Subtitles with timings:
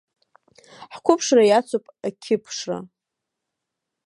[0.93, 2.77] Ҳқәыԥшра иацуп ақьыԥшра.